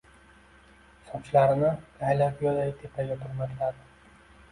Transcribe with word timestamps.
Sochlarini 1.09 1.73
«laylak 1.99 2.41
uya»day 2.45 2.73
tepaga 2.81 3.19
turmakladi. 3.21 3.85